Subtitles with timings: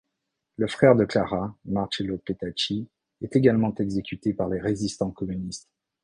[0.57, 2.89] Le frère de Clara, Marcello Petacci,
[3.21, 5.69] est également exécuté par les résistants communistes.